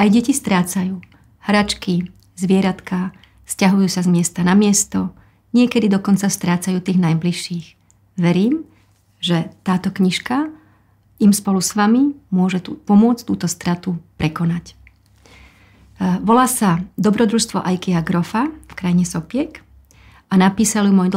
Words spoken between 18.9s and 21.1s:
Sopiek a napísal ju